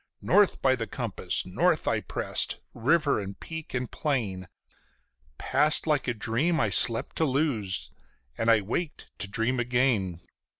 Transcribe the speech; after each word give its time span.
North 0.23 0.63
by 0.63 0.75
the 0.75 0.87
compass, 0.87 1.45
North 1.45 1.87
I 1.87 1.99
pressed; 2.01 2.57
river 2.73 3.19
and 3.19 3.39
peak 3.39 3.75
and 3.75 3.91
plain 3.91 4.47
Passed 5.37 5.85
like 5.85 6.07
a 6.07 6.15
dream 6.15 6.59
I 6.59 6.71
slept 6.71 7.15
to 7.17 7.25
lose 7.25 7.91
and 8.35 8.49
I 8.49 8.61
waked 8.61 9.11
to 9.19 9.27
dream 9.27 9.59
again. 9.59 10.21